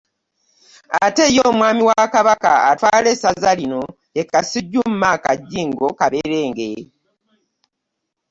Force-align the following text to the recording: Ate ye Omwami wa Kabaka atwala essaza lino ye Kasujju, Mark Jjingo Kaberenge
Ate 1.05 1.23
ye 1.35 1.41
Omwami 1.51 1.81
wa 1.89 2.03
Kabaka 2.13 2.51
atwala 2.71 3.07
essaza 3.15 3.51
lino 3.59 3.81
ye 4.15 4.23
Kasujju, 4.31 4.81
Mark 5.01 5.23
Jjingo 5.41 5.87
Kaberenge 5.99 6.69